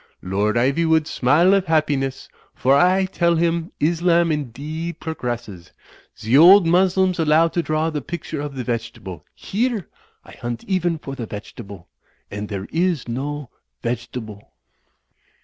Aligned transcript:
Lord 0.23 0.55
Ivywood 0.55 1.05
smile 1.05 1.53
of 1.53 1.65
happiness; 1.67 2.27
for 2.55 2.73
1 2.75 3.05
tell 3.09 3.35
him 3.35 3.71
Islam 3.79 4.31
indeed 4.31 4.99
progresses. 4.99 5.73
Ze 6.17 6.35
old 6.35 6.65
Moslems 6.65 7.17
250 7.17 7.19
THE 7.19 7.23
FLYING 7.23 7.23
INN 7.23 7.37
allow 7.43 7.47
to 7.49 7.61
draw 7.61 7.89
the 7.91 8.01
picture 8.07 8.41
of 8.41 8.55
the 8.55 8.63
vegetable. 8.63 9.23
Here 9.35 9.87
I 10.25 10.31
hunt 10.31 10.63
even 10.63 10.97
for 10.97 11.13
the 11.13 11.27
vegetable. 11.27 11.87
And 12.31 12.49
there 12.49 12.65
is 12.71 13.07
no 13.07 13.51
vege 13.83 14.09
table." 14.11 14.51